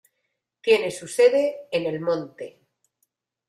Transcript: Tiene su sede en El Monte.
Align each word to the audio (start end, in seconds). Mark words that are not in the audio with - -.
Tiene 0.63 0.89
su 0.89 1.07
sede 1.07 1.67
en 1.71 1.85
El 1.85 1.99
Monte. 1.99 2.59